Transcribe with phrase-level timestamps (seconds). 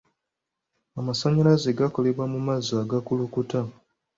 [0.99, 3.59] Amasannyalaze gakolebwa mu mazzi agakulukuta